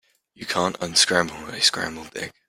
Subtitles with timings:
[0.33, 2.31] You can't unscramble a scrambled egg.